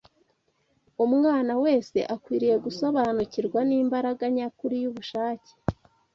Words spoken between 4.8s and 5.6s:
y’ubushake